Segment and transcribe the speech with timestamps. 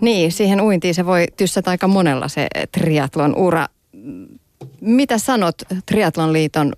[0.00, 3.66] Niin, siihen uintiin se voi tyssätä aika monella se triatlon ura.
[4.80, 5.54] Mitä sanot
[5.86, 6.72] Triatlon liiton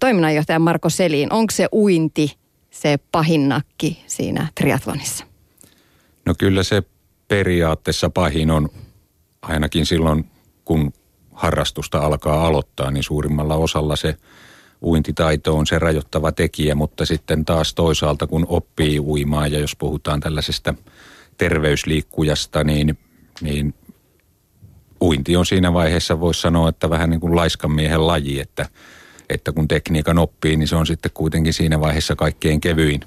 [0.00, 1.32] toiminnanjohtaja Marko Selin?
[1.32, 2.36] Onko se uinti
[2.70, 5.24] se pahin nakki siinä triatlonissa?
[6.26, 6.82] No kyllä se
[7.28, 8.68] periaatteessa pahin on
[9.42, 10.30] ainakin silloin,
[10.64, 10.92] kun
[11.32, 14.16] harrastusta alkaa aloittaa, niin suurimmalla osalla se
[14.82, 20.20] uintitaito on se rajoittava tekijä, mutta sitten taas toisaalta kun oppii uimaan ja jos puhutaan
[20.20, 20.74] tällaisesta
[21.40, 22.98] terveysliikkujasta, niin,
[23.40, 23.74] niin
[25.00, 28.68] uinti on siinä vaiheessa, voisi sanoa, että vähän niin kuin laiskan miehen laji, että,
[29.28, 33.00] että kun tekniikan oppii, niin se on sitten kuitenkin siinä vaiheessa kaikkein kevyin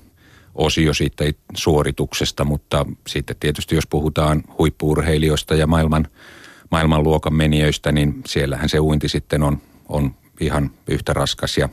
[0.55, 1.23] osio siitä
[1.55, 6.07] suorituksesta, mutta sitten tietysti jos puhutaan huippuurheilijoista ja maailman,
[6.71, 11.69] maailmanluokan menijöistä, niin siellähän se uinti sitten on, on ihan yhtä raskas ja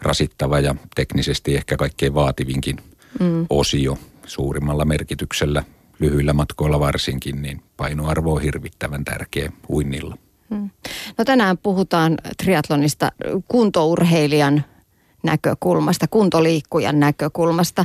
[0.00, 2.76] rasittava ja teknisesti ehkä kaikkein vaativinkin
[3.20, 3.46] mm.
[3.50, 5.64] osio suurimmalla merkityksellä
[6.02, 10.16] lyhyillä matkoilla varsinkin, niin painoarvo on hirvittävän tärkeä uinnilla.
[10.50, 10.70] Mm.
[11.18, 13.12] No tänään puhutaan triatlonista
[13.48, 14.64] kuntourheilijan
[15.22, 17.84] näkökulmasta, kuntoliikkujan näkökulmasta.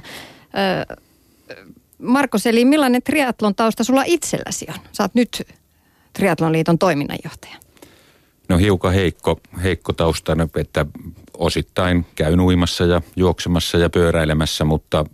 [1.97, 4.79] Marko Seli, millainen triatlon tausta sulla itselläsi on?
[4.99, 5.47] Oot nyt
[6.13, 7.55] Triatlonliiton toiminnanjohtaja.
[8.49, 10.85] No hiukan heikko, heikko taustana, että
[11.37, 15.05] osittain käyn uimassa ja juoksemassa ja pyöräilemässä, mutta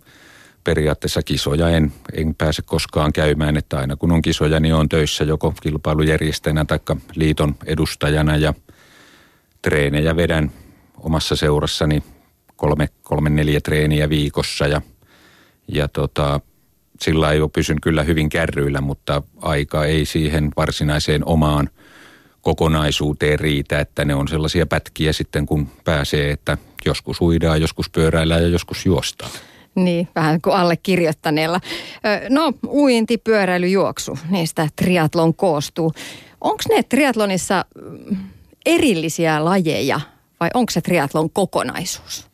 [0.64, 5.24] periaatteessa kisoja en, en pääse koskaan käymään, että aina kun on kisoja, niin on töissä
[5.24, 6.78] joko kilpailujärjestäjänä tai
[7.14, 8.54] liiton edustajana ja
[9.62, 10.52] treenejä vedän
[10.96, 12.02] omassa seurassani
[12.56, 14.80] kolme, kolme neljä treeniä viikossa ja,
[15.68, 16.40] ja tota,
[17.00, 21.70] sillä ei ole pysyn kyllä hyvin kärryillä, mutta aika ei siihen varsinaiseen omaan
[22.40, 28.42] kokonaisuuteen riitä, että ne on sellaisia pätkiä sitten kun pääsee, että joskus uidaan, joskus pyöräillään
[28.42, 29.30] ja joskus juostaan.
[29.74, 31.60] Niin, vähän kuin allekirjoittaneella.
[32.28, 35.92] No, uinti, pyöräily, juoksu, niistä triatlon koostuu.
[36.40, 38.16] Onko ne triatlonissa mm,
[38.66, 40.00] erillisiä lajeja
[40.40, 42.26] vai onko se triatlon kokonaisuus?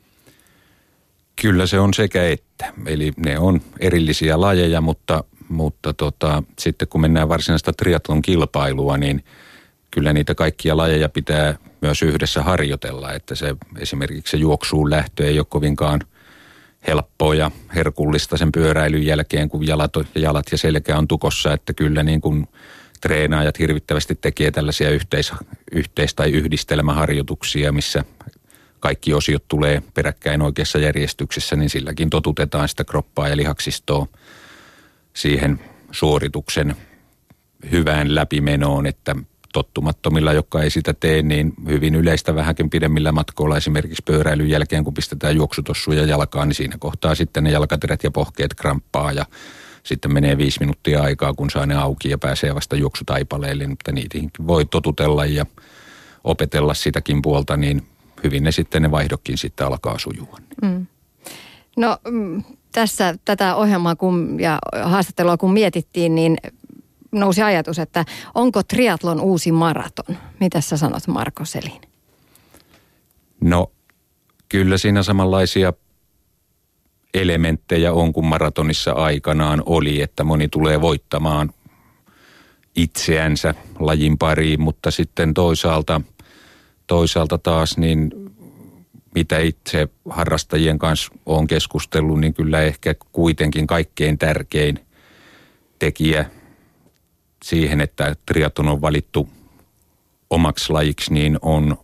[1.42, 2.72] Kyllä se on sekä että.
[2.86, 9.24] Eli ne on erillisiä lajeja, mutta, mutta tota, sitten kun mennään varsinaista triatlon kilpailua, niin
[9.90, 13.12] kyllä niitä kaikkia lajeja pitää myös yhdessä harjoitella.
[13.12, 16.00] Että se esimerkiksi se juoksuun lähtö ei ole kovinkaan
[16.86, 21.52] helppoa ja herkullista sen pyöräilyn jälkeen, kun jalat, jalat ja selkä on tukossa.
[21.52, 22.48] Että kyllä niin kuin
[23.00, 25.32] treenaajat hirvittävästi tekee tällaisia yhteis,
[25.72, 28.04] yhteis- tai yhdistelmäharjoituksia, missä
[28.80, 34.06] kaikki osiot tulee peräkkäin oikeassa järjestyksessä, niin silläkin totutetaan sitä kroppaa ja lihaksistoa
[35.14, 35.60] siihen
[35.90, 36.76] suorituksen
[37.70, 39.16] hyvään läpimenoon, että
[39.52, 44.94] tottumattomilla, jotka ei sitä tee, niin hyvin yleistä vähänkin pidemmillä matkoilla esimerkiksi pyöräilyn jälkeen, kun
[44.94, 49.26] pistetään juoksutossuja jalkaan, niin siinä kohtaa sitten ne jalkaterät ja pohkeet kramppaa ja
[49.82, 54.18] sitten menee viisi minuuttia aikaa, kun saa ne auki ja pääsee vasta juoksutaipaleelle, mutta niitä
[54.46, 55.46] voi totutella ja
[56.24, 57.82] opetella sitäkin puolta, niin
[58.24, 60.38] hyvin ne sitten ne vaihdokin sitten alkaa sujua.
[60.62, 60.86] Mm.
[61.76, 66.36] No mm, tässä tätä ohjelmaa kun, ja haastattelua kun mietittiin, niin
[67.12, 68.04] nousi ajatus, että
[68.34, 70.16] onko triatlon uusi maraton?
[70.40, 71.80] Mitä sä sanot Marko Selin?
[73.40, 73.72] No
[74.48, 75.72] kyllä siinä samanlaisia
[77.14, 81.52] elementtejä on kuin maratonissa aikanaan oli, että moni tulee voittamaan
[82.76, 86.00] itseänsä lajin pariin, mutta sitten toisaalta,
[86.86, 88.10] toisaalta taas niin
[89.14, 94.78] mitä itse harrastajien kanssa on keskustellut, niin kyllä ehkä kuitenkin kaikkein tärkein
[95.78, 96.30] tekijä
[97.44, 99.28] siihen, että triaton on valittu
[100.30, 101.76] omaksi lajiksi, niin on,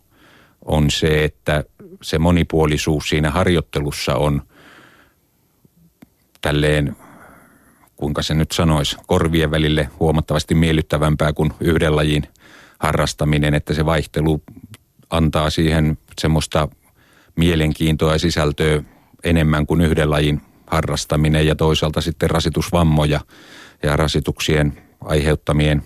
[0.65, 1.63] on se, että
[2.01, 4.41] se monipuolisuus siinä harjoittelussa on
[6.41, 6.95] tälleen,
[7.95, 12.23] kuinka se nyt sanoisi, korvien välille huomattavasti miellyttävämpää kuin yhden lajin
[12.79, 14.43] harrastaminen, että se vaihtelu
[15.09, 16.67] antaa siihen semmoista
[17.35, 18.83] mielenkiintoa ja sisältöä
[19.23, 23.19] enemmän kuin yhden lajin harrastaminen ja toisaalta sitten rasitusvammoja
[23.83, 25.83] ja rasituksien aiheuttamien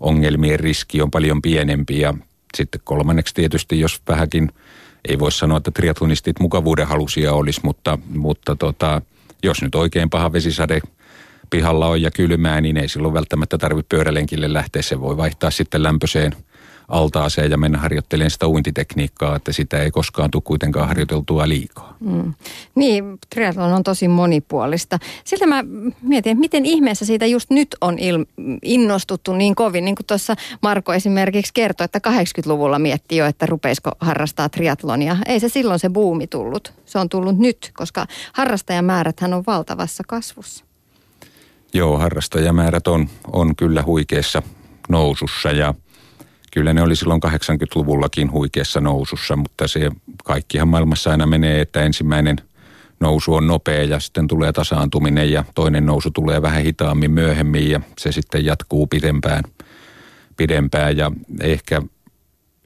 [0.00, 2.14] ongelmien riski on paljon pienempi ja
[2.56, 4.52] sitten kolmanneksi tietysti, jos vähänkin,
[5.08, 9.02] ei voi sanoa, että triatlonistit mukavuuden halusia olisi, mutta, mutta tota,
[9.42, 10.80] jos nyt oikein paha vesisade
[11.50, 14.82] pihalla on ja kylmää, niin ei silloin välttämättä tarvitse pyörälenkille lähteä.
[14.82, 16.32] Se voi vaihtaa sitten lämpöiseen
[16.88, 21.96] altaaseen ja mennä harjoittelemaan sitä uintitekniikkaa, että sitä ei koskaan tule kuitenkaan harjoiteltua liikaa.
[22.00, 22.34] Mm.
[22.74, 24.98] Niin, triathlon on tosi monipuolista.
[25.24, 25.64] Siltä mä
[26.02, 30.34] mietin, että miten ihmeessä siitä just nyt on il- innostuttu niin kovin, niin kuin tuossa
[30.62, 35.16] Marko esimerkiksi kertoi, että 80-luvulla mietti jo, että rupeisiko harrastaa triatlonia.
[35.26, 36.72] Ei se silloin se buumi tullut.
[36.84, 40.64] Se on tullut nyt, koska harrastajamääräthän on valtavassa kasvussa.
[41.74, 44.42] Joo, harrastajamäärät on, on kyllä huikeassa
[44.88, 45.74] nousussa ja
[46.56, 49.90] kyllä ne oli silloin 80-luvullakin huikeassa nousussa, mutta se
[50.24, 52.36] kaikkihan maailmassa aina menee, että ensimmäinen
[53.00, 57.80] nousu on nopea ja sitten tulee tasaantuminen ja toinen nousu tulee vähän hitaammin myöhemmin ja
[57.98, 59.44] se sitten jatkuu pidempään.
[60.36, 61.82] pidempään ja ehkä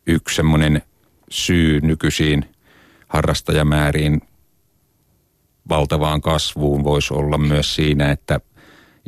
[0.07, 0.83] yksi semmoinen
[1.31, 2.45] syy nykyisiin
[3.09, 4.21] harrastajamääriin
[5.69, 8.41] valtavaan kasvuun voisi olla myös siinä, että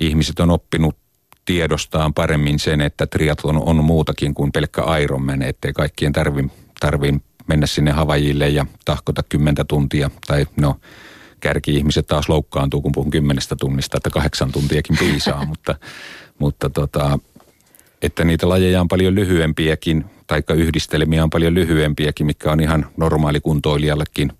[0.00, 1.01] ihmiset on oppinut
[1.44, 6.50] tiedostaan paremmin sen, että triatlon on muutakin kuin pelkkä Ironman, ettei kaikkien tarvi,
[6.81, 7.15] tarvi
[7.47, 10.11] mennä sinne Havajille ja tahkota kymmentä tuntia.
[10.27, 10.77] Tai no,
[11.41, 15.75] kärki-ihmiset taas loukkaantuu, kun puhun kymmenestä tunnista, että kahdeksan tuntiakin piisaa, mutta,
[16.39, 17.19] mutta tota,
[18.03, 24.33] että niitä lajeja on paljon lyhyempiäkin, taikka yhdistelmiä on paljon lyhyempiäkin, mikä on ihan normaalikuntoilijallekin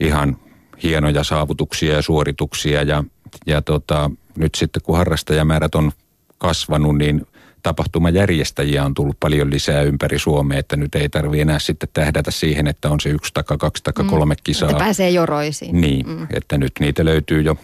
[0.00, 0.36] ihan
[0.82, 2.82] hienoja saavutuksia ja suorituksia.
[2.82, 3.04] Ja,
[3.46, 5.92] ja tota, nyt sitten kun harrastajamäärät on
[6.38, 7.26] kasvanut, niin
[7.62, 12.66] tapahtumajärjestäjiä on tullut paljon lisää ympäri Suomea, että nyt ei tarvi enää sitten tähdätä siihen,
[12.66, 14.08] että on se yksi taka, kaksi taka, mm.
[14.08, 14.70] kolme kisaa.
[14.70, 15.80] Että pääsee joroisiin.
[15.80, 16.26] Niin, mm.
[16.30, 17.56] että nyt niitä löytyy jo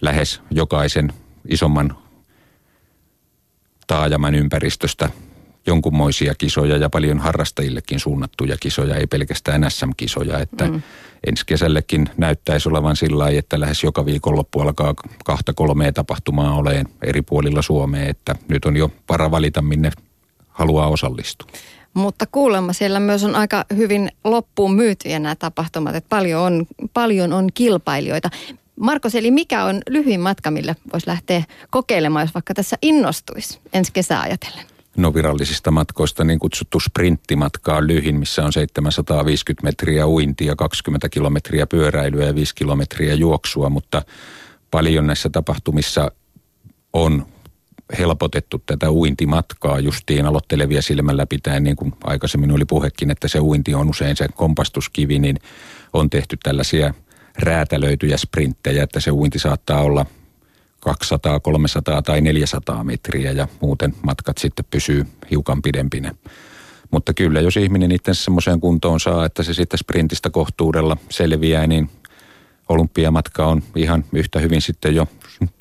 [0.00, 1.12] lähes jokaisen
[1.48, 1.96] isomman
[3.86, 5.10] taajaman ympäristöstä
[5.66, 10.82] jonkunmoisia kisoja ja paljon harrastajillekin suunnattuja kisoja, ei pelkästään SM-kisoja, että mm.
[11.26, 16.88] ensi kesällekin näyttäisi olevan sillä lailla, että lähes joka viikonloppu alkaa kahta kolmea tapahtumaa oleen
[17.02, 19.90] eri puolilla Suomea, että nyt on jo vara valita, minne
[20.48, 21.48] haluaa osallistua.
[21.94, 27.32] Mutta kuulemma siellä myös on aika hyvin loppuun myytyjä nämä tapahtumat, että paljon on, paljon
[27.32, 28.30] on kilpailijoita.
[28.80, 33.92] Marko eli mikä on lyhyin matka, millä voisi lähteä kokeilemaan, jos vaikka tässä innostuisi ensi
[33.92, 34.75] kesää ajatellen?
[34.96, 41.66] No virallisista matkoista niin kutsuttu sprinttimatka on lyhin, missä on 750 metriä uintia, 20 kilometriä
[41.66, 44.02] pyöräilyä ja 5 kilometriä juoksua, mutta
[44.70, 46.10] paljon näissä tapahtumissa
[46.92, 47.26] on
[47.98, 53.74] helpotettu tätä uintimatkaa justiin aloittelevia silmällä pitäen, niin kuin aikaisemmin oli puhekin, että se uinti
[53.74, 55.36] on usein se kompastuskivi, niin
[55.92, 56.94] on tehty tällaisia
[57.38, 60.06] räätälöityjä sprinttejä, että se uinti saattaa olla
[60.86, 66.14] 200, 300 tai 400 metriä ja muuten matkat sitten pysyy hiukan pidempinä.
[66.90, 71.90] Mutta kyllä, jos ihminen itse semmoiseen kuntoon saa, että se sitten sprintistä kohtuudella selviää, niin
[72.68, 75.08] olympiamatka on ihan yhtä hyvin sitten jo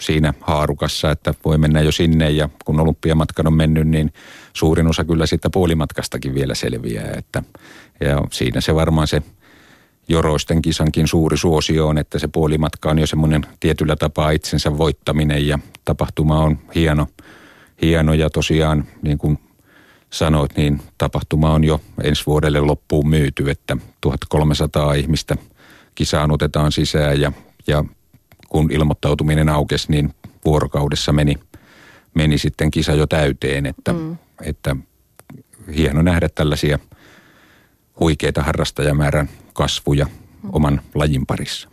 [0.01, 4.13] siinä haarukassa, että voi mennä jo sinne ja kun olympiamatkan on mennyt, niin
[4.53, 7.11] suurin osa kyllä siitä puolimatkastakin vielä selviää.
[7.17, 7.43] Että,
[7.99, 9.21] ja siinä se varmaan se
[10.07, 15.47] joroisten kisankin suuri suosio on, että se puolimatka on jo semmoinen tietyllä tapaa itsensä voittaminen
[15.47, 17.07] ja tapahtuma on hieno,
[17.81, 19.39] hieno ja tosiaan niin kuin
[20.09, 25.37] sanoit, niin tapahtuma on jo ensi vuodelle loppuun myyty, että 1300 ihmistä
[25.95, 27.31] kisaan otetaan sisään ja,
[27.67, 27.83] ja
[28.49, 30.13] kun ilmoittautuminen aukesi, niin
[30.45, 31.35] vuorokaudessa meni,
[32.13, 34.17] meni sitten kisa jo täyteen, että, mm.
[34.41, 34.75] että
[35.75, 36.79] hieno nähdä tällaisia
[37.99, 40.07] huikeita harrastajamäärän kasvuja
[40.51, 41.69] oman lajin parissa.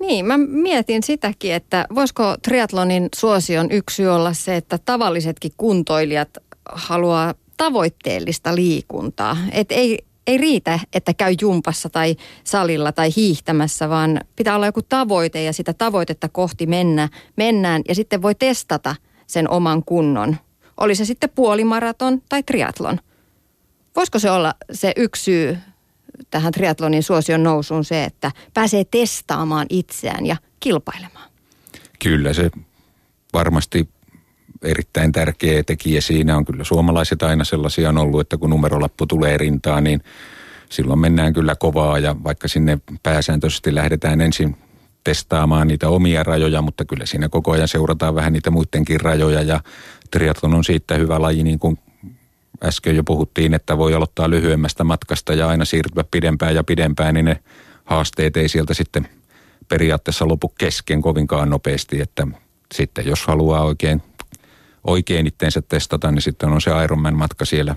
[0.00, 6.28] Niin, mä mietin sitäkin, että voisiko triatlonin suosion yksi olla se, että tavallisetkin kuntoilijat
[6.72, 9.36] haluaa tavoitteellista liikuntaa.
[9.52, 14.82] Et ei, ei riitä, että käy jumpassa tai salilla tai hiihtämässä, vaan pitää olla joku
[14.82, 20.36] tavoite ja sitä tavoitetta kohti mennä, mennään ja sitten voi testata sen oman kunnon.
[20.76, 23.00] Oli se sitten puolimaraton tai triatlon.
[23.96, 25.58] Voisiko se olla se yksi syy
[26.30, 31.30] tähän triatlonin suosion nousuun se, että pääsee testaamaan itseään ja kilpailemaan?
[31.98, 32.50] Kyllä se
[33.32, 33.88] varmasti
[34.62, 36.44] erittäin tärkeä tekijä siinä on.
[36.44, 40.00] Kyllä suomalaiset aina sellaisia on ollut, että kun numerolappu tulee rintaan, niin
[40.68, 44.56] silloin mennään kyllä kovaa ja vaikka sinne pääsääntöisesti lähdetään ensin
[45.04, 49.60] testaamaan niitä omia rajoja, mutta kyllä siinä koko ajan seurataan vähän niitä muidenkin rajoja ja
[50.10, 51.78] triatlon on siitä hyvä laji, niin kuin
[52.64, 57.24] äsken jo puhuttiin, että voi aloittaa lyhyemmästä matkasta ja aina siirtyä pidempään ja pidempään, niin
[57.24, 57.40] ne
[57.84, 59.08] haasteet ei sieltä sitten
[59.68, 62.26] periaatteessa lopu kesken kovinkaan nopeasti, että
[62.74, 64.02] sitten jos haluaa oikein,
[64.84, 67.76] oikein itteensä testata, niin sitten on se Ironman-matka siellä,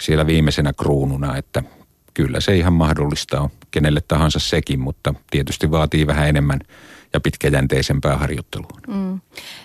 [0.00, 1.62] siellä viimeisenä kruununa, että
[2.14, 3.50] kyllä se ihan mahdollista on.
[3.70, 6.60] Kenelle tahansa sekin, mutta tietysti vaatii vähän enemmän–
[7.14, 8.78] ja pitkäjänteisempää harjoittelua.
[8.88, 9.20] Mm.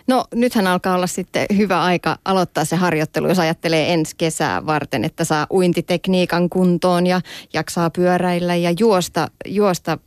[0.07, 5.05] No nythän alkaa olla sitten hyvä aika aloittaa se harjoittelu, jos ajattelee ensi kesää varten,
[5.05, 7.21] että saa uintitekniikan kuntoon ja
[7.53, 9.97] jaksaa pyöräillä ja juosta, juosta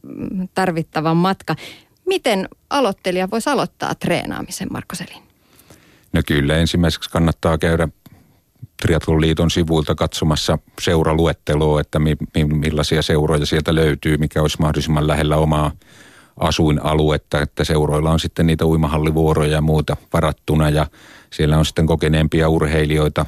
[0.55, 1.57] tarvittavan matka.
[2.07, 5.23] Miten aloittelija voisi aloittaa treenaamisen, Marko Selin?
[6.13, 7.89] No kyllä, ensimmäiseksi kannattaa käydä
[8.83, 15.37] Triathlon sivuilta katsomassa seuraluetteloa, että mi, mi, millaisia seuroja sieltä löytyy, mikä olisi mahdollisimman lähellä
[15.37, 15.73] omaa
[16.41, 20.87] asuinaluetta, että seuroilla on sitten niitä uimahallivuoroja ja muuta varattuna ja
[21.33, 23.27] siellä on sitten kokeneempia urheilijoita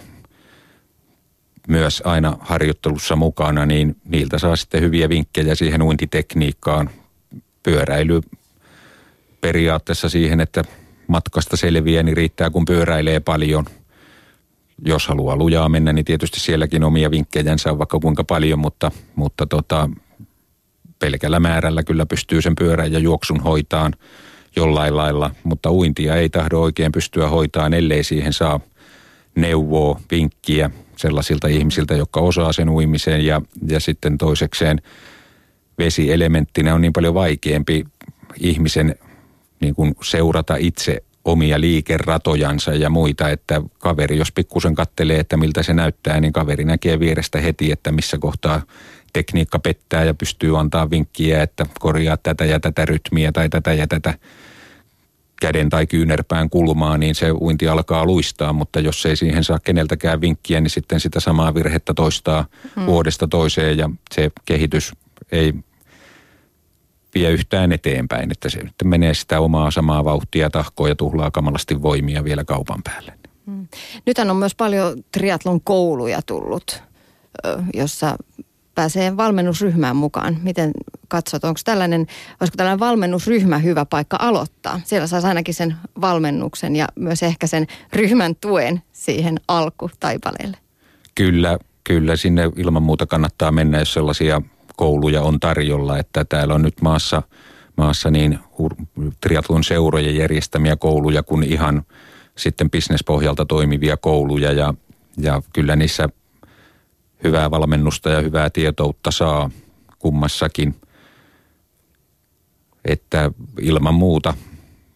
[1.68, 6.90] myös aina harjoittelussa mukana, niin niiltä saa sitten hyviä vinkkejä siihen uintitekniikkaan.
[7.62, 8.20] Pyöräily
[9.40, 10.64] periaatteessa siihen, että
[11.06, 13.64] matkasta selviää, niin riittää kun pyöräilee paljon.
[14.84, 19.46] Jos haluaa lujaa mennä, niin tietysti sielläkin omia vinkkejänsä on vaikka kuinka paljon, mutta, mutta
[19.46, 19.90] tota,
[21.02, 23.92] pelkällä määrällä kyllä pystyy sen pyörän ja juoksun hoitaan
[24.56, 28.60] jollain lailla, mutta uintia ei tahdo oikein pystyä hoitaan, ellei siihen saa
[29.34, 33.26] neuvoa, vinkkiä sellaisilta ihmisiltä, jotka osaa sen uimiseen.
[33.26, 34.82] Ja, ja sitten toisekseen
[35.78, 37.84] vesielementtinä on niin paljon vaikeampi
[38.40, 38.94] ihmisen
[39.60, 45.62] niin kuin seurata itse omia liikeratojansa ja muita, että kaveri, jos pikkusen kattelee, että miltä
[45.62, 48.62] se näyttää, niin kaveri näkee vierestä heti, että missä kohtaa
[49.12, 53.86] tekniikka pettää ja pystyy antaa vinkkiä, että korjaa tätä ja tätä rytmiä tai tätä ja
[53.86, 54.14] tätä
[55.42, 60.20] käden tai kyynärpään kulmaa, niin se uinti alkaa luistaa, mutta jos ei siihen saa keneltäkään
[60.20, 62.86] vinkkiä, niin sitten sitä samaa virhettä toistaa hmm.
[62.86, 64.92] vuodesta toiseen ja se kehitys
[65.32, 65.54] ei
[67.14, 71.82] vie yhtään eteenpäin, että se nyt menee sitä omaa samaa vauhtia, tahkoa ja tuhlaa kamalasti
[71.82, 73.12] voimia vielä kaupan päälle.
[73.46, 73.68] Hmm.
[74.06, 76.82] Nythän on myös paljon triatlon kouluja tullut,
[77.74, 78.16] jossa
[78.82, 80.36] pääsee valmennusryhmään mukaan.
[80.42, 80.70] Miten
[81.08, 82.06] katsot, onko tällainen,
[82.40, 84.80] olisiko tällainen valmennusryhmä hyvä paikka aloittaa?
[84.84, 90.56] Siellä saisi ainakin sen valmennuksen ja myös ehkä sen ryhmän tuen siihen alkutaipaleelle.
[91.14, 94.42] Kyllä, kyllä sinne ilman muuta kannattaa mennä, jos sellaisia
[94.76, 97.22] kouluja on tarjolla, että täällä on nyt maassa,
[97.76, 98.38] maassa niin
[99.20, 101.82] triatlon seurojen järjestämiä kouluja kuin ihan
[102.38, 104.74] sitten bisnespohjalta toimivia kouluja ja,
[105.18, 106.08] ja kyllä niissä
[107.24, 109.50] hyvää valmennusta ja hyvää tietoutta saa
[109.98, 110.74] kummassakin.
[112.84, 114.34] Että ilman muuta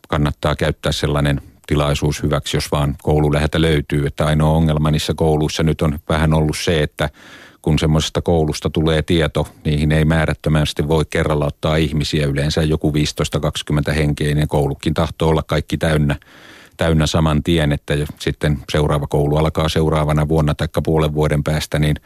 [0.08, 4.06] kannattaa käyttää sellainen tilaisuus hyväksi, jos vaan koululähetä löytyy.
[4.06, 7.10] Että ainoa ongelma niissä kouluissa nyt on vähän ollut se, että
[7.62, 12.26] kun semmoisesta koulusta tulee tieto, niihin ei määrättömästi voi kerralla ottaa ihmisiä.
[12.26, 12.92] Yleensä joku
[13.90, 16.16] 15-20 henkeinen koulukin tahtoo olla kaikki täynnä,
[16.76, 21.96] täynnä saman tien, että sitten seuraava koulu alkaa seuraavana vuonna tai puolen vuoden päästä, niin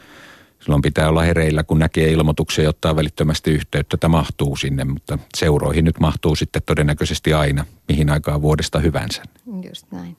[0.59, 5.19] silloin pitää olla hereillä, kun näkee ilmoituksia ja ottaa välittömästi yhteyttä, että mahtuu sinne, mutta
[5.37, 9.23] seuroihin nyt mahtuu sitten todennäköisesti aina, mihin aikaan vuodesta hyvänsä.
[9.69, 10.17] Just näin.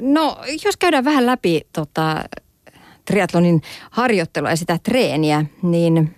[0.00, 2.24] No, jos käydään vähän läpi tota,
[3.04, 6.16] triatlonin harjoittelua ja sitä treeniä, niin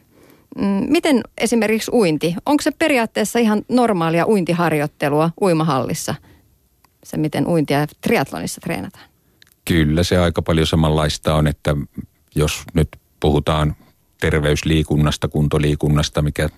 [0.59, 2.35] mm, miten esimerkiksi uinti?
[2.47, 6.15] Onko se periaatteessa ihan normaalia uintiharjoittelua uimahallissa?
[7.05, 9.05] Se, miten uintia triatlonissa treenataan?
[9.65, 11.77] Kyllä se aika paljon samanlaista on, että
[12.35, 12.89] jos nyt
[13.21, 13.77] puhutaan
[14.21, 16.49] terveysliikunnasta, kuntoliikunnasta, mikä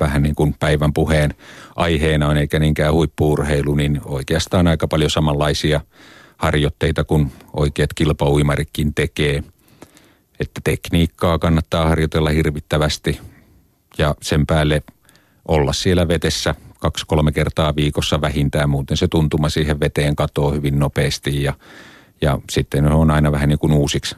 [0.00, 1.34] vähän niin kuin päivän puheen
[1.76, 5.80] aiheena on, eikä niinkään huippuurheilu, niin oikeastaan aika paljon samanlaisia
[6.36, 9.42] harjoitteita kuin oikeat kilpauimarikin tekee–
[10.40, 13.20] että tekniikkaa kannattaa harjoitella hirvittävästi
[13.98, 14.82] ja sen päälle
[15.48, 21.42] olla siellä vetessä kaksi-kolme kertaa viikossa vähintään, muuten se tuntuma siihen veteen katoo hyvin nopeasti
[21.42, 21.54] ja,
[22.20, 24.16] ja sitten on aina vähän niin kuin uusiksi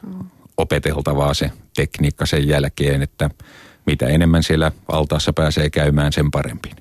[0.57, 3.29] opeteltavaa se tekniikka sen jälkeen, että
[3.85, 6.71] mitä enemmän siellä altaassa pääsee käymään, sen parempi.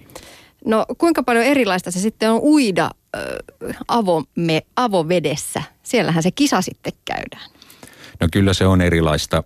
[0.64, 5.62] No kuinka paljon erilaista se sitten on uida äh, avome, avovedessä?
[5.82, 7.50] Siellähän se kisa sitten käydään.
[8.20, 9.44] No kyllä se on erilaista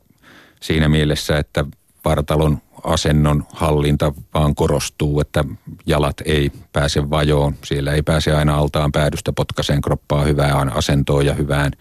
[0.60, 1.64] siinä mielessä, että
[2.04, 5.44] vartalon asennon hallinta vaan korostuu, että
[5.86, 7.54] jalat ei pääse vajoon.
[7.64, 11.72] Siellä ei pääse aina altaan päädystä potkaseen kroppaa hyvään asentoon ja hyvään,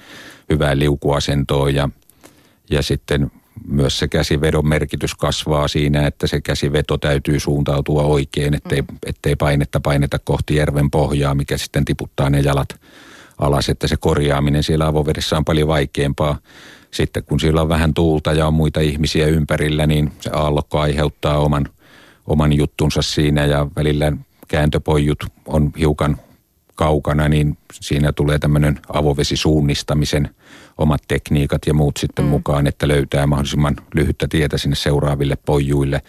[0.50, 1.75] hyvään liukuasentoon.
[1.75, 1.89] Ja,
[2.70, 3.32] ja sitten
[3.68, 8.98] myös se käsivedon merkitys kasvaa siinä, että se käsiveto täytyy suuntautua oikein, ettei, mm.
[9.06, 12.80] ettei painetta paineta kohti järven pohjaa, mikä sitten tiputtaa ne jalat
[13.38, 16.38] alas, että se korjaaminen siellä avovedessä on paljon vaikeampaa.
[16.94, 21.38] Sitten kun siellä on vähän tuulta ja on muita ihmisiä ympärillä, niin se aallokko aiheuttaa
[21.38, 21.70] oman,
[22.28, 24.12] oman juttunsa siinä ja välillä
[24.48, 26.18] kääntöpojut on hiukan
[26.76, 30.30] kaukana, niin siinä tulee tämmöinen avovesisuunnistamisen
[30.77, 32.30] omat tekniikat ja muut sitten mm.
[32.30, 36.01] mukaan, että löytää mahdollisimman lyhyttä tietä sinne seuraaville pojuille.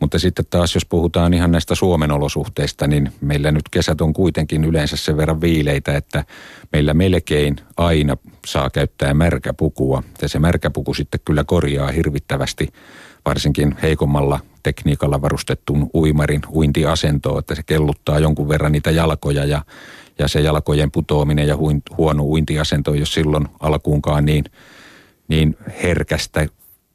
[0.00, 4.64] Mutta sitten taas, jos puhutaan ihan näistä Suomen olosuhteista, niin meillä nyt kesät on kuitenkin
[4.64, 6.24] yleensä sen verran viileitä, että
[6.72, 8.16] meillä melkein aina
[8.46, 10.02] saa käyttää märkäpukua.
[10.22, 12.68] Ja se märkäpuku sitten kyllä korjaa hirvittävästi
[13.24, 19.64] varsinkin heikommalla tekniikalla varustettuun uimarin uintiasentoon, että se kelluttaa jonkun verran niitä jalkoja ja,
[20.18, 21.56] ja se jalkojen putoaminen ja
[21.96, 24.44] huono uintiasento, jos silloin alkuunkaan niin,
[25.28, 26.46] niin herkästä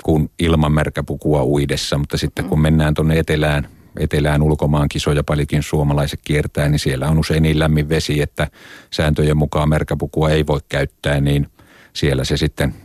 [0.03, 3.67] kuin ilman märkäpukua uidessa, mutta sitten kun mennään tuonne etelään
[3.99, 8.47] etelään ulkomaan kisoja paljonkin suomalaiset kiertää, niin siellä on usein niin lämmin vesi, että
[8.93, 11.47] sääntöjen mukaan merkäpukua ei voi käyttää, niin
[11.93, 12.75] siellä se sitten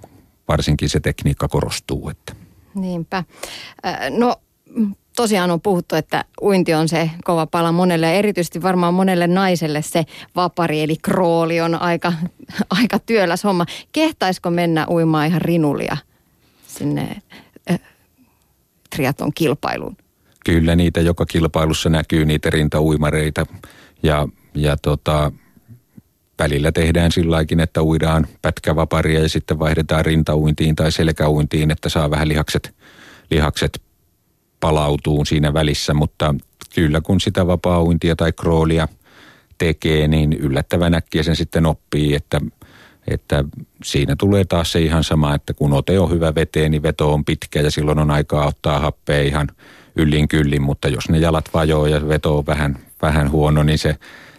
[0.49, 2.09] varsinkin se tekniikka korostuu.
[2.09, 2.35] Että.
[2.75, 3.25] Niinpä.
[4.19, 4.37] No
[5.17, 9.83] tosiaan on puhuttu, että uinti on se kova pala monelle ja erityisesti varmaan monelle naiselle
[9.83, 10.05] se
[10.37, 12.13] vapari eli krooli on aika,
[12.81, 13.67] aika työläs homma.
[13.93, 15.97] Kehtaisiko mennä uimaan ihan rinulia
[16.67, 17.17] sinne
[17.71, 17.81] äh,
[18.97, 19.97] triaton kilpailuun?
[20.45, 23.47] Kyllä niitä joka kilpailussa näkyy niitä rintauimareita
[24.03, 25.33] ja, ja tota,
[26.39, 32.29] välillä tehdään silläkin, että uidaan pätkävaparia ja sitten vaihdetaan rintauintiin tai selkäuintiin, että saa vähän
[32.29, 32.75] lihakset,
[33.31, 33.83] lihakset
[34.63, 36.35] palautuu siinä välissä, mutta
[36.75, 38.89] kyllä kun sitä vapaa-uintia tai kroolia
[39.59, 42.41] tekee, niin yllättävän äkkiä sen sitten oppii, että,
[43.09, 43.45] että
[43.85, 47.25] siinä tulee taas se ihan sama, että kun ote on hyvä veteen, niin veto on
[47.25, 49.49] pitkä ja silloin on aikaa ottaa happea ihan
[49.97, 53.97] yllin kyllin, mutta jos ne jalat vajoo ja veto on vähän, vähän huono, niin se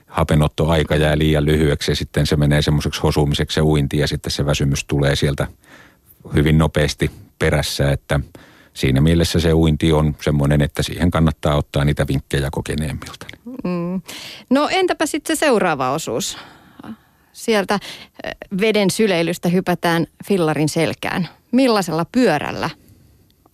[0.07, 4.45] hapenottoaika jää liian lyhyeksi ja sitten se menee semmoiseksi hosumiseksi se uinti ja sitten se
[4.45, 5.47] väsymys tulee sieltä
[6.33, 8.19] hyvin nopeasti perässä, että–
[8.73, 13.25] siinä mielessä se uinti on semmoinen, että siihen kannattaa ottaa niitä vinkkejä kokeneemmilta.
[13.45, 14.01] Mm.
[14.49, 16.37] No entäpä sitten se seuraava osuus?
[17.33, 17.79] Sieltä
[18.23, 21.27] eh, veden syleilystä hypätään fillarin selkään.
[21.51, 22.69] Millaisella pyörällä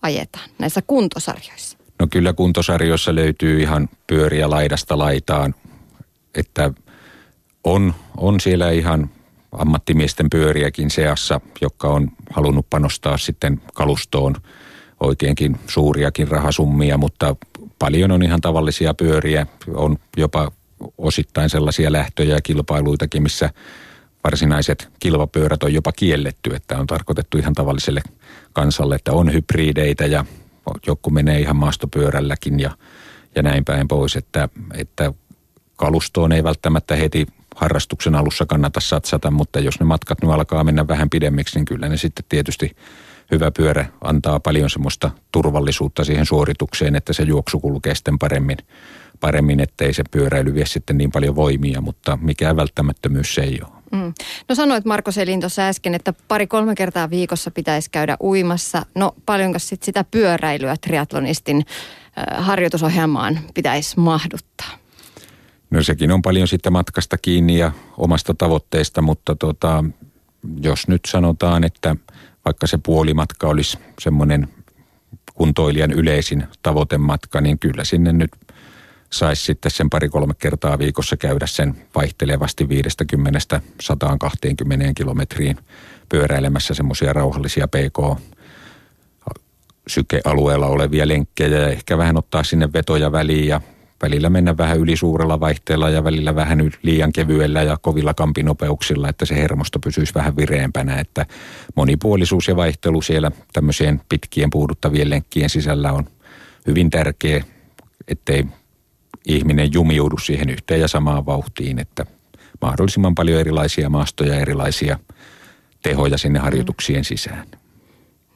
[0.02, 1.78] ajetaan näissä kuntosarjoissa?
[1.98, 5.54] No kyllä kuntosarjoissa löytyy ihan pyöriä laidasta laitaan,
[6.34, 6.72] että
[7.64, 9.10] on, on siellä ihan
[9.52, 14.34] ammattimiesten pyöriäkin seassa, jotka on halunnut panostaa sitten kalustoon–
[15.00, 17.36] oikeinkin suuriakin rahasummia, mutta
[17.78, 19.46] paljon on ihan tavallisia pyöriä.
[19.74, 20.52] On jopa
[20.98, 23.50] osittain sellaisia lähtöjä ja kilpailuitakin, missä
[24.24, 28.02] varsinaiset kilpapyörät on jopa kielletty, että on tarkoitettu ihan tavalliselle
[28.52, 30.24] kansalle, että on hybrideitä ja
[30.86, 32.70] joku menee ihan maastopyörälläkin ja,
[33.34, 35.12] ja näin päin pois, että, että
[35.76, 37.26] kalustoon ei välttämättä heti
[37.56, 41.88] harrastuksen alussa kannata satsata, mutta jos ne matkat nyt alkaa mennä vähän pidemmiksi, niin kyllä
[41.88, 42.76] ne sitten tietysti
[43.30, 48.58] hyvä pyörä antaa paljon semmoista turvallisuutta siihen suoritukseen, että se juoksu kulkee sitten paremmin,
[49.20, 53.80] paremmin ettei se pyöräily vie sitten niin paljon voimia, mutta mikään välttämättömyys se ei ole.
[53.92, 54.12] Mm.
[54.48, 58.86] No sanoit Marko Selin tuossa äsken, että pari-kolme kertaa viikossa pitäisi käydä uimassa.
[58.94, 64.70] No paljonko sitten sitä pyöräilyä triatlonistin äh, harjoitusohjelmaan pitäisi mahduttaa?
[65.70, 69.84] No sekin on paljon sitten matkasta kiinni ja omasta tavoitteesta, mutta tota,
[70.60, 71.96] jos nyt sanotaan, että
[72.44, 74.48] vaikka se puolimatka olisi semmoinen
[75.34, 78.30] kuntoilijan yleisin tavoitematka, niin kyllä sinne nyt
[79.12, 85.56] saisi sitten sen pari-kolme kertaa viikossa käydä sen vaihtelevasti 50 120 kilometriin
[86.08, 88.20] pyöräilemässä semmoisia rauhallisia PK
[89.86, 93.60] sykealueella olevia lenkkejä ja ehkä vähän ottaa sinne vetoja väliin ja
[94.02, 99.24] välillä mennä vähän yli suurella vaihteella ja välillä vähän liian kevyellä ja kovilla kampinopeuksilla, että
[99.24, 101.26] se hermosto pysyisi vähän vireempänä, että
[101.76, 106.06] monipuolisuus ja vaihtelu siellä tämmöisien pitkien puuduttavien lenkkien sisällä on
[106.66, 107.44] hyvin tärkeä,
[108.08, 108.44] ettei
[109.26, 112.06] ihminen jumiudu siihen yhteen ja samaan vauhtiin, että
[112.60, 114.98] mahdollisimman paljon erilaisia maastoja, erilaisia
[115.82, 117.46] tehoja sinne harjoituksien sisään.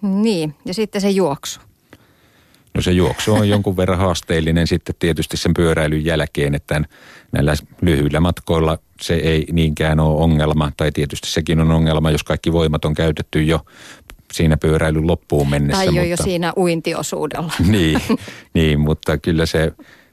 [0.03, 1.61] Niin, ja sitten se juoksu.
[2.75, 6.83] No se juoksu on jonkun verran haasteellinen sitten tietysti sen pyöräilyn jälkeen, että
[7.33, 10.73] näillä lyhyillä matkoilla se ei niinkään ole ongelma.
[10.77, 13.61] Tai tietysti sekin on ongelma, jos kaikki voimat on käytetty jo
[14.33, 15.85] siinä pyöräilyn loppuun mennessä.
[15.85, 17.53] Tai jo, mutta, jo siinä uintiosuudella.
[17.69, 18.01] Niin,
[18.55, 19.73] niin, mutta kyllä se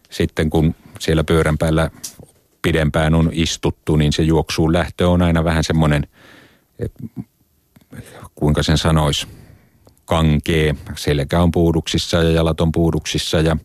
[0.09, 1.91] sitten kun siellä pyörän päällä
[2.61, 6.07] pidempään on istuttu, niin se juoksuun lähtö on aina vähän semmoinen,
[8.35, 9.27] kuinka sen sanoisi,
[10.11, 10.75] kankee.
[10.95, 13.57] Selkä on puuduksissa ja jalat on puuduksissa ja,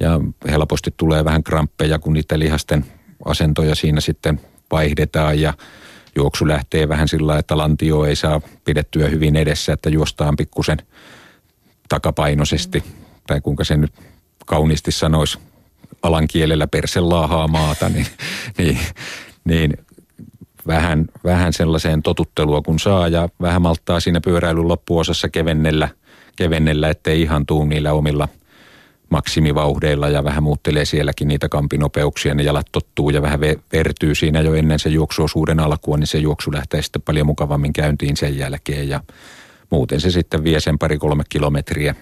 [0.00, 0.20] ja
[0.50, 2.84] helposti tulee vähän kramppeja, kun niiden lihasten
[3.24, 5.54] asentoja siinä sitten vaihdetaan ja
[6.16, 10.78] juoksu lähtee vähän sillä että lantio ei saa pidettyä hyvin edessä, että juostaan pikkusen
[11.88, 12.84] takapainoisesti,
[13.26, 13.92] tai kuinka se nyt
[14.46, 15.38] kauniisti sanoisi,
[16.02, 18.06] alan kielellä perse laahaa maata, niin,
[18.58, 18.78] niin,
[19.44, 19.72] niin
[20.66, 25.88] vähän, vähän sellaiseen totuttelua kun saa ja vähän malttaa siinä pyöräilyn loppuosassa kevennellä,
[26.36, 28.28] kevennellä ettei ihan tuu niillä omilla
[29.10, 33.40] maksimivauhdeilla ja vähän muuttelee sielläkin niitä kampinopeuksia, ne jalat tottuu ja vähän
[33.72, 38.16] vertyy siinä jo ennen sen juoksuosuuden alkua, niin se juoksu lähtee sitten paljon mukavammin käyntiin
[38.16, 39.00] sen jälkeen ja
[39.70, 41.94] muuten se sitten vie sen pari-kolme kilometriä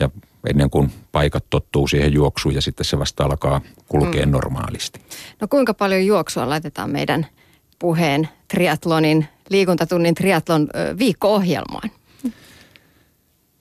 [0.00, 0.10] ja
[0.50, 4.32] ennen kuin paikat tottuu siihen juoksuun ja sitten se vasta alkaa kulkea mm.
[4.32, 5.00] normaalisti.
[5.40, 7.26] No kuinka paljon juoksua laitetaan meidän–
[7.82, 10.68] puheen triatlonin, liikuntatunnin triatlon
[10.98, 11.90] viikko-ohjelmaan?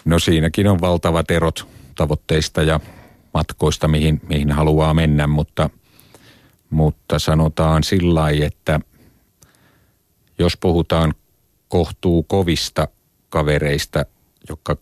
[0.05, 2.79] No siinäkin on valtavat erot tavoitteista ja
[3.33, 5.69] matkoista, mihin, mihin haluaa mennä, mutta,
[6.69, 8.79] mutta sanotaan sillä että
[10.39, 11.13] jos puhutaan
[11.67, 12.87] kohtuu kovista
[13.29, 14.05] kavereista,
[14.49, 14.77] jotka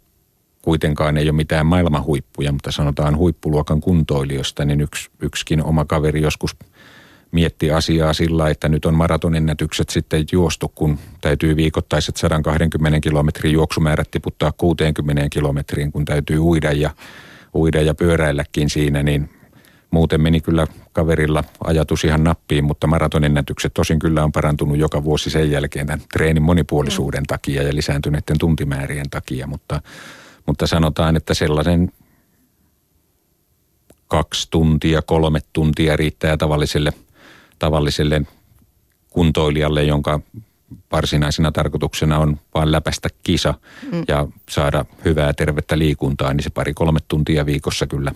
[0.61, 6.55] kuitenkaan ei ole mitään maailmanhuippuja, mutta sanotaan huippuluokan kuntoilijoista, niin yksi, yksikin oma kaveri joskus
[7.31, 14.11] mietti asiaa sillä, että nyt on maratonennätykset sitten juostu, kun täytyy viikoittaiset 120 kilometrin juoksumäärät
[14.11, 16.89] tiputtaa 60 kilometriin, kun täytyy uida ja,
[17.53, 19.29] uida ja pyöräilläkin siinä, niin
[19.91, 25.29] muuten meni kyllä kaverilla ajatus ihan nappiin, mutta maratonennätykset tosin kyllä on parantunut joka vuosi
[25.29, 29.81] sen jälkeen tämän treenin monipuolisuuden takia ja lisääntyneiden tuntimäärien takia, mutta,
[30.45, 31.91] mutta sanotaan, että sellaisen
[34.07, 36.93] kaksi tuntia, kolme tuntia riittää tavalliselle–
[37.59, 38.21] tavalliselle
[39.09, 40.19] kuntoilijalle, jonka
[40.91, 43.53] varsinaisena tarkoituksena on vain läpäistä kisa
[43.91, 44.03] mm.
[44.07, 48.11] ja saada hyvää tervettä liikuntaa, niin se pari-kolme tuntia viikossa kyllä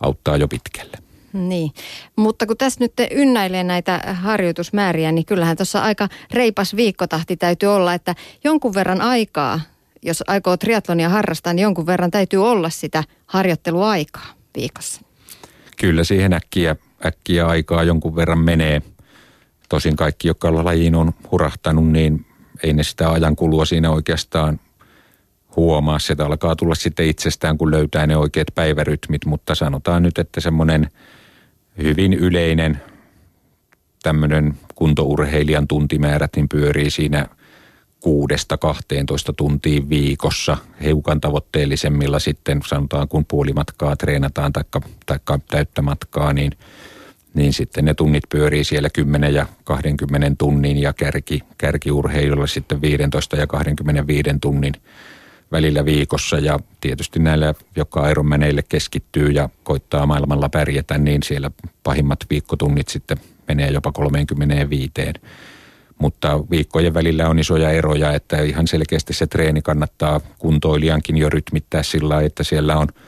[0.00, 0.98] auttaa jo pitkälle.
[1.32, 1.70] Niin,
[2.16, 7.94] mutta kun tässä nyt ynnäilee näitä harjoitusmääriä, niin kyllähän tuossa aika reipas viikkotahti täytyy olla,
[7.94, 8.14] että
[8.44, 9.60] jonkun verran aikaa,
[10.02, 15.00] jos aikoo triatlonia harrastaa, niin jonkun verran täytyy olla sitä harjoitteluaikaa viikossa.
[15.76, 18.82] Kyllä siihen äkkiä äkkiä aikaa jonkun verran menee.
[19.68, 22.26] Tosin kaikki, jotka lajiin on hurahtanut, niin
[22.62, 24.60] ei ne sitä ajankulua siinä oikeastaan
[25.56, 25.98] huomaa.
[25.98, 30.90] Se alkaa tulla sitten itsestään, kun löytää ne oikeat päivärytmit, mutta sanotaan nyt, että semmoinen
[31.82, 32.80] hyvin yleinen
[34.02, 37.26] tämmöinen kuntourheilijan tuntimäärät niin pyörii siinä
[38.00, 46.52] kuudesta 12 tuntia viikossa, hiukan tavoitteellisemmilla sitten sanotaan, kun puolimatkaa treenataan tai täyttä matkaa, niin–
[47.34, 53.36] niin sitten ne tunnit pyörii siellä 10 ja 20 tunnin ja kärki, kärkiurheilulla sitten 15
[53.36, 54.74] ja 25 tunnin
[55.52, 61.50] välillä viikossa ja tietysti näillä, jotka Ironmaneille keskittyy ja koittaa maailmalla pärjätä, niin siellä
[61.82, 64.90] pahimmat viikkotunnit sitten menee jopa 35.
[66.00, 71.82] Mutta viikkojen välillä on isoja eroja, että ihan selkeästi se treeni kannattaa kuntoilijankin jo rytmittää
[71.82, 72.88] sillä että siellä on–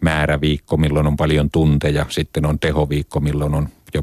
[0.00, 4.02] määräviikko, milloin on paljon tunteja, sitten on tehoviikko, milloin on jo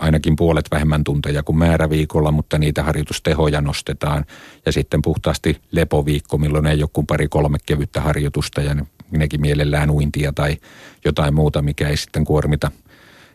[0.00, 4.24] ainakin puolet vähemmän tunteja kuin määräviikolla, mutta niitä harjoitustehoja nostetaan.
[4.66, 8.76] Ja sitten puhtaasti lepoviikko, milloin ei kuin pari-kolme kevyttä harjoitusta ja
[9.10, 10.56] nekin mielellään uintia tai
[11.04, 12.70] jotain muuta, mikä ei sitten kuormita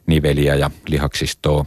[0.08, 1.66] niveliä ja lihaksistoa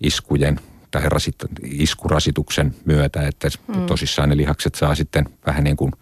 [0.00, 0.60] iskujen
[1.00, 3.86] tai rasit, iskurasituksen myötä, että mm.
[3.86, 5.92] tosissaan ne lihakset saa sitten vähän niin kuin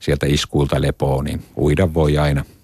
[0.00, 2.44] sieltä iskuilta lepoa, niin uida voi aina–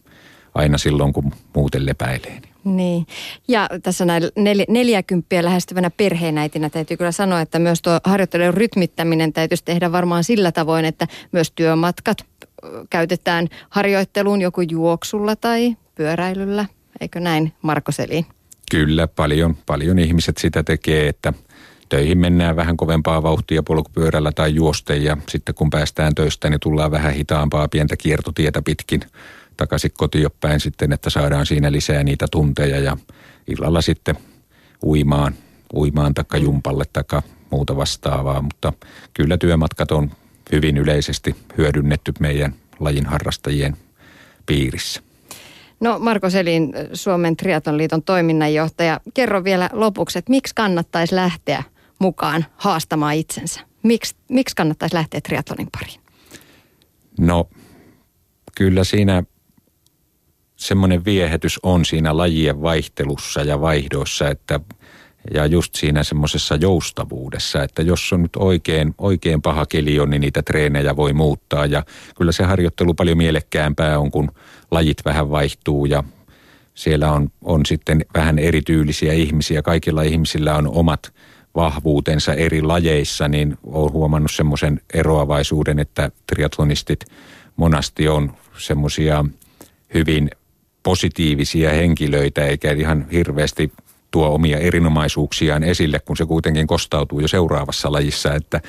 [0.54, 2.40] aina silloin, kun muuten lepäilee.
[2.64, 3.06] Niin.
[3.48, 9.32] Ja tässä näin nel, neljäkymppiä lähestyvänä perheenäitinä täytyy kyllä sanoa, että myös tuo harjoittelun rytmittäminen
[9.32, 12.26] täytyisi tehdä varmaan sillä tavoin, että myös työmatkat
[12.90, 16.66] käytetään harjoitteluun joku juoksulla tai pyöräilyllä.
[17.00, 18.26] Eikö näin, Marko Selin?
[18.70, 21.32] Kyllä, paljon, paljon ihmiset sitä tekee, että
[21.90, 26.90] töihin mennään vähän kovempaa vauhtia polkupyörällä tai juosten ja sitten kun päästään töistä, niin tullaan
[26.90, 29.00] vähän hitaampaa pientä kiertotietä pitkin–
[29.60, 32.96] takaisin kotiin päin sitten, että saadaan siinä lisää niitä tunteja ja
[33.46, 34.16] illalla sitten
[34.84, 35.34] uimaan,
[35.74, 36.44] uimaan takka mm.
[36.44, 38.72] jumpalle takka muuta vastaavaa, mutta
[39.14, 40.10] kyllä työmatkat on
[40.52, 43.76] hyvin yleisesti hyödynnetty meidän lajin harrastajien
[44.46, 45.02] piirissä.
[45.80, 51.62] No Marko Selin, Suomen triatonliiton toiminnanjohtaja, kerro vielä lopuksi, että miksi kannattaisi lähteä
[52.00, 53.60] mukaan haastamaan itsensä?
[53.82, 56.00] Miksi, miksi kannattaisi lähteä triatlonin pariin?
[57.18, 57.48] No
[58.56, 59.22] kyllä siinä
[60.56, 64.60] semmoinen viehätys on siinä lajien vaihtelussa ja vaihdoissa, että
[65.34, 70.20] ja just siinä semmoisessa joustavuudessa, että jos on nyt oikein, oikein paha keli on, niin
[70.20, 71.66] niitä treenejä voi muuttaa.
[71.66, 71.84] Ja
[72.16, 74.32] kyllä se harjoittelu paljon mielekkäämpää on, kun
[74.70, 76.04] lajit vähän vaihtuu ja
[76.74, 79.62] siellä on, on sitten vähän erityylisiä ihmisiä.
[79.62, 81.12] Kaikilla ihmisillä on omat
[81.54, 87.04] vahvuutensa eri lajeissa, niin olen huomannut semmoisen eroavaisuuden, että triatlonistit
[87.56, 89.24] monasti on semmoisia
[89.94, 90.30] hyvin
[90.82, 93.72] positiivisia henkilöitä eikä ihan hirveästi
[94.10, 98.34] tuo omia erinomaisuuksiaan esille, kun se kuitenkin kostautuu jo seuraavassa lajissa.
[98.34, 98.60] Että,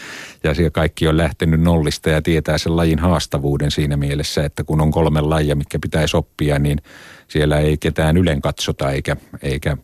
[0.44, 4.82] ja siellä kaikki on lähtenyt nollista ja tietää sen lajin haastavuuden siinä mielessä, että kun
[4.82, 6.82] on kolme lajia, mikä pitäisi oppia, niin
[7.28, 9.78] siellä ei ketään ylen katsota eikä, eikä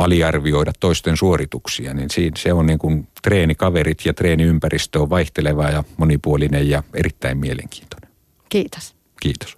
[0.00, 1.94] aliarvioida toisten suorituksia.
[1.94, 8.10] Niin se on niin kuin treenikaverit ja treeniympäristö on vaihteleva ja monipuolinen ja erittäin mielenkiintoinen.
[8.48, 8.94] Kiitos.
[9.20, 9.56] Kiitos.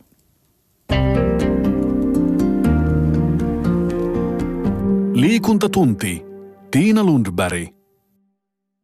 [5.15, 6.25] Liikuntatunti.
[6.71, 7.82] Tiina Lundberg.